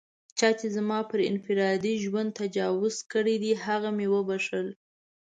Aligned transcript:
چا 0.37 0.49
چې 0.59 0.67
زما 0.75 0.99
پر 1.09 1.19
انفرادي 1.31 1.93
ژوند 2.03 2.29
تجاوز 2.41 2.95
کړی 3.11 3.35
دی، 3.43 3.51
هغه 3.65 3.89
مې 3.97 4.07
و 4.09 4.15
بښل. 4.27 4.67